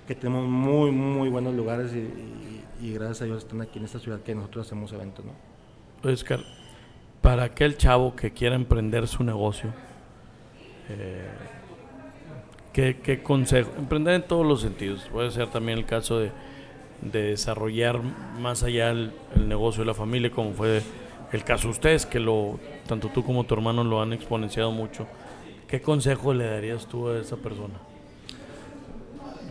[0.09, 3.85] que tenemos muy, muy buenos lugares y, y- y gracias a Dios están aquí en
[3.85, 5.33] esta ciudad que nosotros hacemos eventos, ¿no?
[6.11, 6.39] Oscar,
[7.21, 9.69] para aquel chavo que quiera emprender su negocio,
[10.89, 11.27] eh,
[12.73, 13.69] ¿qué, qué consejo?
[13.77, 15.07] Emprender en todos los sentidos.
[15.11, 16.31] Puede ser también el caso de,
[17.03, 17.99] de desarrollar
[18.39, 20.81] más allá el, el negocio de la familia, como fue
[21.31, 25.05] el caso de ustedes, que lo tanto tú como tu hermano lo han exponenciado mucho.
[25.67, 27.75] ¿Qué consejo le darías tú a esa persona?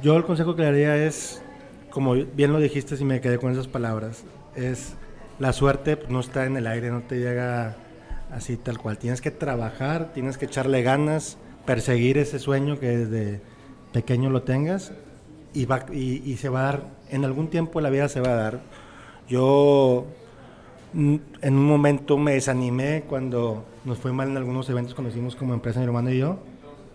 [0.03, 1.43] Yo el consejo que le daría es,
[1.91, 4.95] como bien lo dijiste y me quedé con esas palabras, es
[5.41, 7.77] la suerte pues, no está en el aire, no te llega
[8.31, 8.99] así tal cual.
[8.99, 13.41] Tienes que trabajar, tienes que echarle ganas, perseguir ese sueño que desde
[13.93, 14.93] pequeño lo tengas
[15.53, 18.31] y, va, y, y se va a dar, en algún tiempo la vida se va
[18.31, 18.61] a dar.
[19.29, 20.07] Yo
[20.93, 25.35] mm, en un momento me desanimé cuando nos fue mal en algunos eventos cuando hicimos
[25.35, 26.39] como empresa mi hermano y yo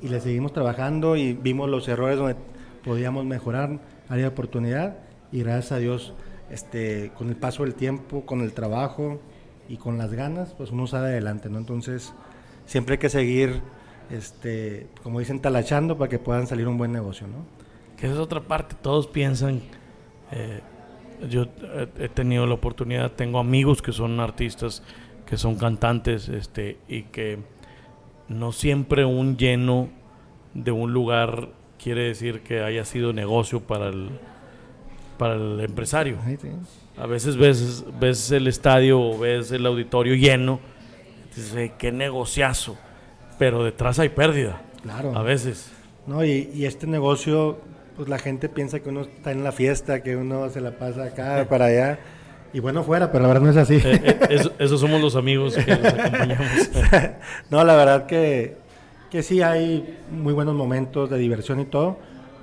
[0.01, 2.35] y le seguimos trabajando y vimos los errores donde
[2.83, 4.97] podíamos mejorar, área de oportunidad
[5.31, 6.13] y gracias a Dios
[6.49, 9.19] este con el paso del tiempo, con el trabajo
[9.67, 11.57] y con las ganas, pues uno sale adelante, ¿no?
[11.57, 12.13] Entonces,
[12.65, 13.61] siempre hay que seguir
[14.09, 17.45] este, como dicen talachando para que puedan salir un buen negocio, ¿no?
[17.97, 19.61] Que esa es otra parte, todos piensan,
[20.31, 20.61] eh,
[21.29, 21.47] yo
[21.99, 24.83] he tenido la oportunidad, tengo amigos que son artistas,
[25.25, 27.39] que son cantantes, este, y que
[28.27, 29.89] no siempre un lleno
[30.53, 31.49] de un lugar
[31.83, 34.09] quiere decir que haya sido negocio para el,
[35.17, 36.17] para el empresario.
[36.97, 40.59] A veces ves, ves el estadio o ves el auditorio lleno,
[41.35, 42.77] dices, "Eh, qué negociazo,
[43.39, 45.17] pero detrás hay pérdida, Claro.
[45.17, 45.71] a veces.
[46.07, 47.59] No, y, y este negocio
[47.95, 51.03] pues la gente piensa que uno está en la fiesta, que uno se la pasa
[51.05, 51.99] acá, para allá.
[52.51, 53.75] Y bueno, fuera, pero la verdad no es así.
[53.75, 56.47] Eh, eh, eso- esos somos los amigos que los acompañamos.
[57.51, 58.57] no, la verdad que,
[59.13, 61.97] que sí hay muy buenos momentos de diversión y todo,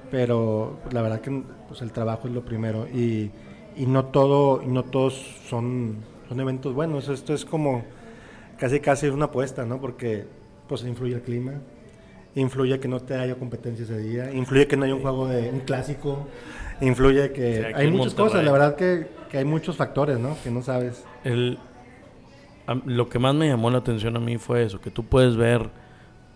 [0.09, 3.33] pero la verdad que pues, el trabajo es lo primero y,
[3.77, 5.15] y no todo no todos
[5.49, 5.97] son,
[6.29, 7.09] son eventos buenos.
[7.09, 7.83] Esto es como
[8.57, 9.81] casi casi una apuesta, ¿no?
[9.81, 10.27] Porque
[10.69, 11.55] pues influye el clima,
[12.37, 15.51] influye que no te haya competencia ese día, influye que no haya un juego de
[15.51, 16.29] un clásico,
[16.81, 20.37] influye que hay muchas cosas, la verdad que, que hay muchos factores, ¿no?
[20.45, 21.03] Que no sabes.
[21.25, 21.59] El,
[22.69, 25.37] a- lo que más me llamó la atención a mí fue eso, que tú puedes
[25.37, 25.69] ver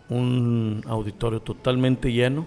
[0.09, 2.47] un auditorio totalmente lleno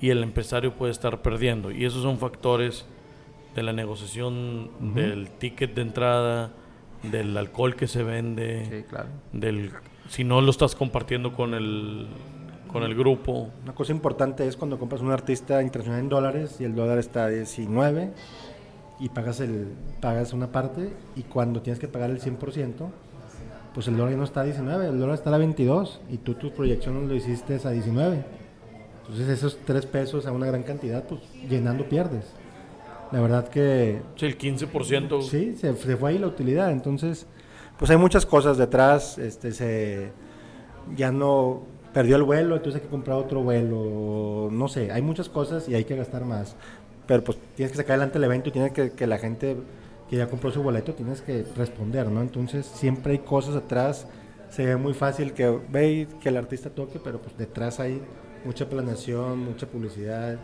[0.00, 1.70] y el empresario puede estar perdiendo.
[1.70, 2.86] Y esos son factores
[3.54, 6.50] de la negociación, del ticket de entrada,
[7.02, 9.08] del alcohol que se vende, claro.
[9.32, 9.72] del
[10.08, 12.06] si no lo estás compartiendo con el
[12.68, 13.48] con el grupo.
[13.62, 17.24] Una cosa importante es cuando compras un artista internacional en dólares y el dólar está
[17.24, 18.10] a 19
[18.98, 22.90] y pagas, el, pagas una parte y cuando tienes que pagar el 100%,
[23.76, 26.32] pues el dólar ya no está a 19, el dólar está a 22 y tú
[26.32, 28.24] tu proyección lo hiciste a 19.
[29.02, 32.24] Entonces esos tres pesos a una gran cantidad, pues llenando pierdes.
[33.12, 35.20] La verdad que Sí, el 15%.
[35.20, 36.72] Sí, se, se fue ahí la utilidad.
[36.72, 37.26] Entonces,
[37.78, 39.18] pues hay muchas cosas detrás.
[39.18, 40.10] Este, se
[40.96, 41.60] ya no
[41.92, 44.48] perdió el vuelo, entonces hay que comprar otro vuelo.
[44.52, 46.56] No sé, hay muchas cosas y hay que gastar más.
[47.06, 49.54] Pero pues tienes que sacar adelante el evento y tienes que que la gente
[50.08, 52.20] que ya compró su boleto tienes que responder, ¿no?
[52.20, 54.06] Entonces siempre hay cosas atrás.
[54.50, 58.00] Se ve muy fácil que ve que el artista toque, pero pues detrás hay
[58.44, 60.38] mucha planeación, mucha publicidad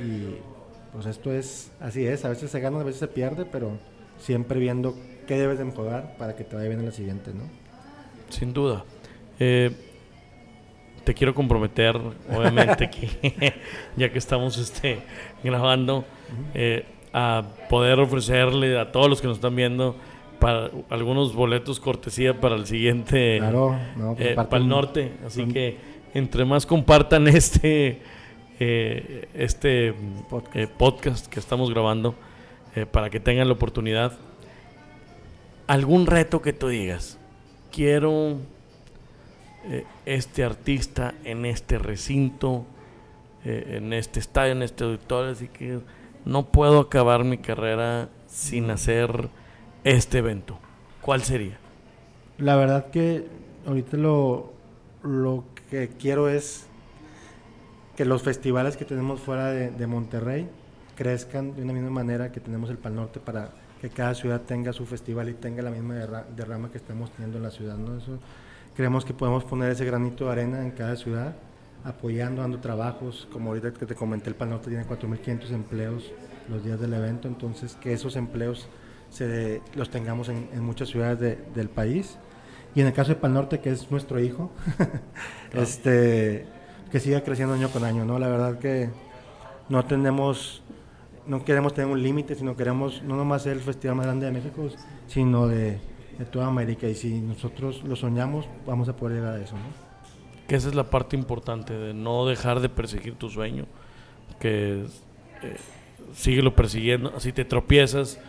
[0.00, 0.36] y
[0.92, 3.78] pues esto es, así es, a veces se gana, a veces se pierde, pero
[4.18, 4.94] siempre viendo
[5.26, 7.44] qué debes de mejorar para que te vaya bien en la siguiente, ¿no?
[8.28, 8.84] Sin duda.
[9.38, 9.72] Eh,
[11.04, 13.54] te quiero comprometer, obviamente, que
[13.96, 15.00] ya que estamos este,
[15.42, 16.04] grabando,
[16.54, 19.96] eh, a poder ofrecerle a todos los que nos están viendo
[20.40, 25.12] para algunos boletos cortesía para el siguiente Claro, no, pues eh, para el norte.
[25.26, 25.76] Así un- que
[26.14, 28.00] entre más compartan este
[28.60, 29.94] eh, este
[30.30, 30.56] Podcast.
[30.56, 32.14] eh, podcast que estamos grabando
[32.90, 34.12] para que tengan la oportunidad.
[35.66, 37.18] Algún reto que tú digas,
[37.70, 38.36] quiero
[40.06, 42.64] este artista en este recinto,
[43.44, 45.78] en este estadio, en este auditorio, así que
[46.24, 49.28] no puedo acabar mi carrera sin hacer
[49.84, 50.58] este evento.
[51.00, 51.58] ¿Cuál sería?
[52.38, 53.26] La verdad que
[53.66, 54.52] ahorita lo,
[55.02, 56.66] lo que quiero es
[57.96, 60.48] que los festivales que tenemos fuera de, de Monterrey
[60.96, 64.72] crezcan de una misma manera que tenemos el Pal Norte para que cada ciudad tenga
[64.72, 67.76] su festival y tenga la misma derra- derrama que estamos teniendo en la ciudad.
[67.76, 67.96] ¿no?
[67.98, 68.18] Eso,
[68.74, 71.34] creemos que podemos poner ese granito de arena en cada ciudad,
[71.84, 76.12] apoyando, dando trabajos, como ahorita que te comenté, el Pal Norte tiene 4.500 empleos
[76.48, 78.68] los días del evento, entonces que esos empleos
[79.10, 82.18] se, los tengamos en, en muchas ciudades de- del país.
[82.74, 84.50] Y en el caso de Pal Norte, que es nuestro hijo,
[85.52, 86.46] este,
[86.90, 88.18] que siga creciendo año con año, ¿no?
[88.18, 88.90] La verdad que
[89.68, 90.62] no tenemos,
[91.26, 94.32] no queremos tener un límite, sino queremos no nomás ser el festival más grande de
[94.32, 94.68] México,
[95.06, 95.80] sino de,
[96.18, 96.86] de toda América.
[96.88, 99.91] Y si nosotros lo soñamos, vamos a poder llegar a eso, ¿no?
[100.46, 103.66] Que esa es la parte importante de no dejar de perseguir tu sueño,
[104.40, 104.84] que
[105.42, 105.56] eh,
[106.14, 108.20] síguelo persiguiendo, si te tropiezas,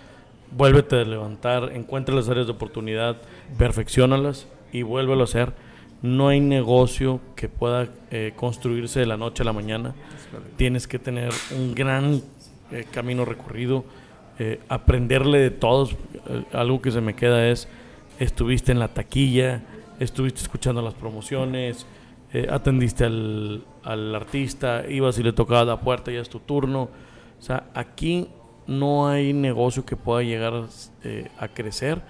[0.52, 3.18] vuélvete a levantar, encuentra las áreas de oportunidad,
[3.58, 5.54] perfeccionalas y vuélvelo a hacer.
[6.02, 9.96] No hay negocio que pueda eh, construirse de la noche a la mañana.
[10.58, 12.22] Tienes que tener un gran
[12.72, 13.86] eh, camino recorrido,
[14.40, 15.92] eh, aprenderle de todos.
[16.28, 17.68] Eh, algo que se me queda es,
[18.20, 19.62] estuviste en la taquilla,
[20.00, 21.86] estuviste escuchando las promociones,
[22.34, 26.90] eh, atendiste al, al artista, ibas y le tocabas la puerta, ya es tu turno.
[27.40, 28.28] O sea, aquí
[28.68, 30.68] no hay negocio que pueda llegar
[31.04, 32.02] eh, a crecer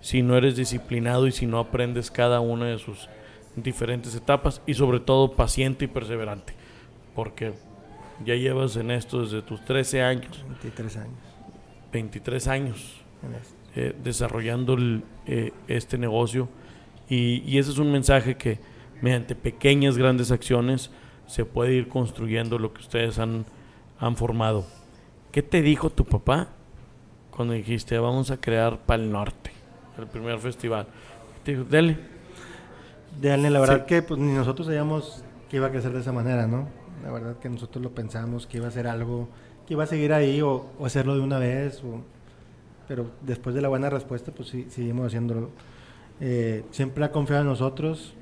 [0.00, 3.08] si no eres disciplinado y si no aprendes cada una de sus
[3.56, 6.54] diferentes etapas y sobre todo paciente y perseverante.
[7.14, 7.54] Porque
[8.24, 11.18] ya llevas en esto desde tus 13 años, 23 años.
[11.92, 13.00] 23 años
[13.74, 16.48] eh, desarrollando el, eh, este negocio
[17.08, 18.58] y, y ese es un mensaje que
[19.00, 20.90] mediante pequeñas grandes acciones
[21.26, 23.44] se puede ir construyendo lo que ustedes han,
[23.98, 24.64] han formado.
[25.32, 26.48] ¿Qué te dijo tu papá
[27.30, 29.50] cuando dijiste vamos a crear Pal Norte,
[29.98, 30.86] el primer festival?
[31.44, 31.96] Te dijo, dale,
[33.20, 33.84] De Allen, la verdad Sí.
[33.86, 36.68] que pues, ni nosotros sabíamos que iba a crecer de esa manera, ¿no?
[37.04, 39.28] La verdad que nosotros lo pensamos, que iba a ser algo,
[39.66, 42.02] que iba a seguir ahí o, o hacerlo de una vez, o-
[42.88, 45.50] pero después de la buena respuesta, pues sí, seguimos haciéndolo.
[46.20, 48.14] Eh, siempre ha confiado en nosotros,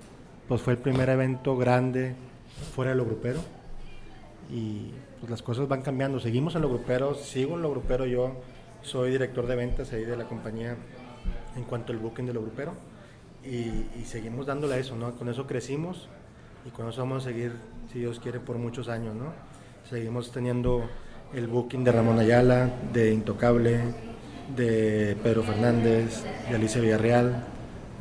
[0.48, 2.14] pues fue el primer evento grande
[2.74, 3.40] fuera de lo grupero
[4.50, 6.20] y pues las cosas van cambiando.
[6.20, 8.32] Seguimos en lo grupero, sigo en lo grupero yo,
[8.82, 10.76] soy director de ventas ahí de la compañía
[11.56, 12.72] en cuanto al booking de lo grupero
[13.44, 15.12] y, y seguimos dándole a eso, ¿no?
[15.16, 16.08] Con eso crecimos
[16.66, 17.52] y con eso vamos a seguir,
[17.92, 19.32] si Dios quiere, por muchos años, ¿no?
[19.88, 20.88] Seguimos teniendo
[21.34, 23.80] el booking de Ramón Ayala, de Intocable,
[24.56, 27.44] de Pedro Fernández, de Alicia Villarreal,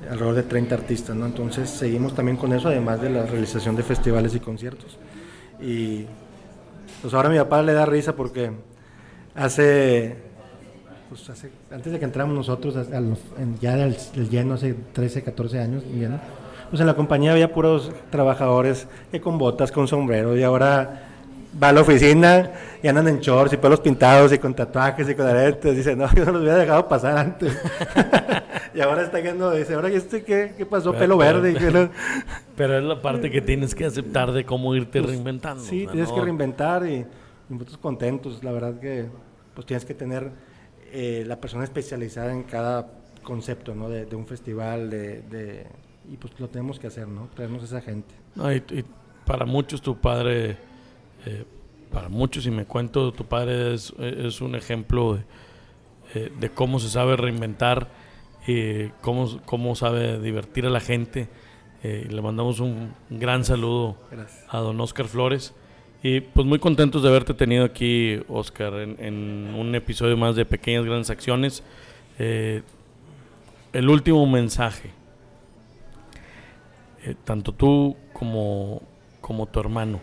[0.09, 1.25] alrededor de 30 artistas, ¿no?
[1.25, 4.97] Entonces seguimos también con eso, además de la realización de festivales y conciertos.
[5.61, 6.05] Y
[7.01, 8.51] pues ahora a mi papá le da risa porque
[9.35, 10.15] hace,
[11.09, 14.73] pues hace antes de que entramos nosotros, a- los- en- ya del, del lleno, hace
[14.93, 16.19] 13, 14 años, lleno,
[16.69, 21.09] pues en la compañía había puros trabajadores que con botas, con sombrero, y ahora
[21.61, 25.15] va a la oficina y andan en shorts y pelos pintados y con tatuajes y
[25.15, 25.75] con aretes.
[25.75, 27.57] Dice, no, yo no los hubiera dejado pasar antes.
[28.73, 30.91] y ahora está yendo, dice, ahora, ¿y este qué, qué pasó?
[30.91, 31.71] Pero- Pelo pero- verde.
[31.71, 31.89] No-
[32.55, 35.57] Pero es la parte que tienes que aceptar de cómo irte reinventando.
[35.63, 37.05] Pues, Sí, o sea, tienes no- que reinventar y, y
[37.49, 38.43] nosotros contentos.
[38.43, 39.07] La verdad que
[39.55, 40.31] pues tienes que tener
[40.91, 42.87] eh, la persona especializada en cada
[43.23, 43.89] concepto, ¿no?
[43.89, 45.65] De, de un festival, de, de-
[46.11, 47.27] y pues lo tenemos que hacer, ¿no?
[47.33, 48.13] Traernos esa gente.
[48.35, 48.83] No, y, y
[49.25, 50.57] para muchos tu padre,
[51.25, 51.45] eh,
[51.91, 55.23] para muchos, y me cuento, tu padre es, es un ejemplo de,
[56.15, 57.87] eh, de cómo se sabe reinventar,
[58.47, 61.29] y cómo, cómo sabe divertir a la gente.
[61.83, 64.45] Eh, le mandamos un gran saludo Gracias.
[64.49, 65.53] a don Oscar Flores.
[66.01, 70.45] Y pues muy contentos de haberte tenido aquí, Oscar, en, en un episodio más de
[70.45, 71.63] Pequeñas Grandes Acciones.
[72.19, 72.61] Eh,
[73.71, 74.91] el último mensaje.
[77.05, 78.81] Eh, tanto tú como,
[79.21, 80.01] como tu hermano,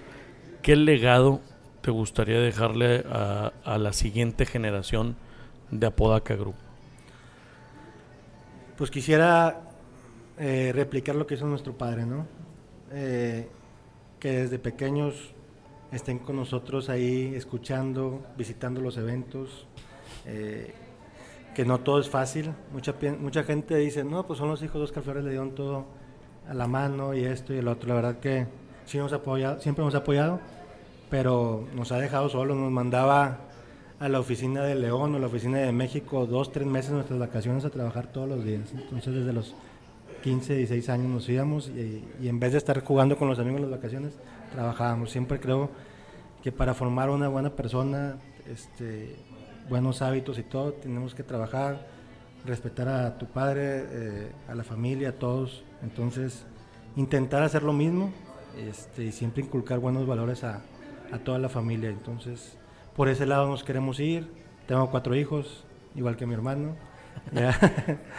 [0.71, 1.41] ¿qué legado
[1.81, 5.17] te gustaría dejarle a, la siguiente generación
[5.73, 6.55] de Apodaca Group?
[8.79, 9.63] Pues quisiera
[10.39, 12.25] eh, replicar lo que hizo nuestro padre, ¿no?
[12.93, 13.49] Eh,
[14.21, 15.35] que desde pequeños
[15.91, 19.67] estén con nosotros ahí escuchando, visitando los eventos,
[20.25, 20.73] eh,
[21.53, 22.53] que no todo es fácil.
[22.73, 25.87] Mucha, mucha gente dice, no, pues son los hijos de Oscar Flores, le dieron todo
[26.49, 27.89] a la mano y esto y el otro.
[27.89, 28.47] La verdad que
[28.85, 30.39] sí nos apoyado, siempre ha apoyado,
[31.11, 33.39] pero nos ha dejado solos, nos mandaba
[33.99, 37.65] a la oficina de León o la oficina de México dos, tres meses nuestras vacaciones
[37.65, 38.73] a trabajar todos los días.
[38.73, 39.55] Entonces desde los
[40.23, 43.61] 15, 16 años nos íbamos y, y en vez de estar jugando con los amigos
[43.61, 44.15] en las vacaciones,
[44.53, 45.11] trabajábamos.
[45.11, 45.71] Siempre creo
[46.43, 48.17] que para formar una buena persona,
[48.51, 49.17] este,
[49.69, 51.87] buenos hábitos y todo, tenemos que trabajar,
[52.45, 55.65] respetar a tu padre, eh, a la familia, a todos.
[55.83, 56.45] Entonces,
[56.97, 58.13] intentar hacer lo mismo
[58.57, 60.63] este, y siempre inculcar buenos valores a,
[61.13, 61.91] a toda la familia.
[61.91, 62.57] Entonces,
[62.97, 64.29] por ese lado nos queremos ir.
[64.67, 66.77] Tengo cuatro hijos, igual que mi hermano.
[67.33, 67.59] ¿ya?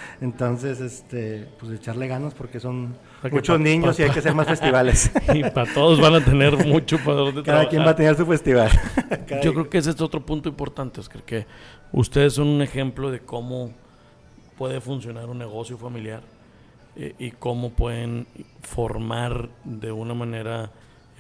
[0.22, 2.96] Entonces, este, pues echarle ganas porque son
[3.32, 5.12] muchos pa- niños y hay que hacer más festivales.
[5.34, 8.70] Y para todos van a tener mucho para Cada quien va a tener su festival.
[9.28, 11.46] Cada Yo creo que ese es otro punto importante, Oscar, que
[11.92, 13.72] ustedes son un ejemplo de cómo
[14.58, 16.22] puede funcionar un negocio familiar
[16.96, 18.28] eh, y cómo pueden
[18.62, 20.70] formar de una manera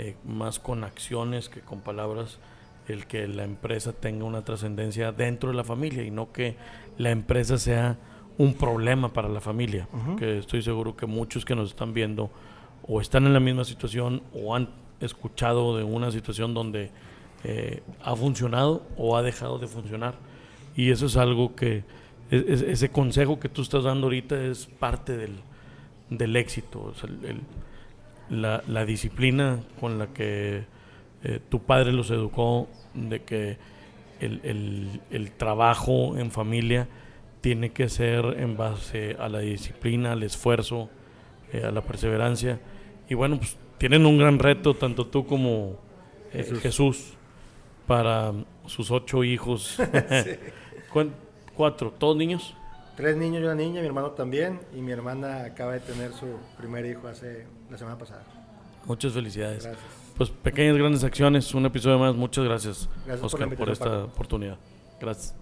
[0.01, 2.39] eh, más con acciones que con palabras
[2.87, 6.55] el que la empresa tenga una trascendencia dentro de la familia y no que
[6.97, 7.97] la empresa sea
[8.37, 9.87] un problema para la familia.
[9.93, 10.15] Ujú.
[10.15, 12.29] Que estoy seguro que muchos que nos están viendo
[12.87, 16.89] o están en la misma situación o han escuchado de una situación donde
[17.43, 20.15] eh, ha funcionado o ha dejado de funcionar.
[20.75, 21.83] Y eso es algo que,
[22.31, 25.35] es- es- ese consejo que tú estás dando ahorita es parte del,
[26.09, 26.81] del éxito.
[26.83, 27.41] O sea, el- el-
[28.31, 30.63] la, la disciplina con la que
[31.23, 33.57] eh, tu padre los educó, de que
[34.19, 36.87] el, el- el trabajo en familia
[37.41, 40.89] tiene que ser en base a la disciplina, al esfuerzo,
[41.53, 42.59] eh, a la perseverancia.
[43.09, 45.77] Y bueno, pues tienen un gran reto, tanto tú como
[46.33, 46.59] eh, Jesús.
[46.61, 47.13] Jesús.
[47.87, 48.31] para
[48.67, 49.77] sus ocho hijos.
[50.93, 51.13] ¿Cuán-
[51.55, 52.55] Cuatro, ¿todos niños?
[52.95, 56.37] Tres niños y una niña, mi hermano también, y mi hermana acaba de tener su
[56.57, 58.23] primer hijo hace la semana pasada.
[58.85, 59.63] Muchas felicidades.
[59.63, 59.85] Gracias.
[60.17, 62.13] Pues pequeñas grandes acciones, un episodio más.
[62.13, 62.89] Muchas gracias,
[63.21, 64.57] Oscar, por, esta oportunidad.
[64.99, 65.33] Gracias.